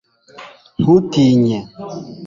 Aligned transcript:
ntutinye 0.79 1.59